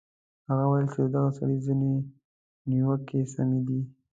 هغه 0.49 0.65
ویل 0.69 0.87
چې 0.93 0.99
د 1.03 1.07
دغه 1.15 1.29
سړي 1.37 1.57
ځینې 1.65 1.91
نیوکې 2.69 3.19
سمې 3.33 3.59
دي. 3.67 3.81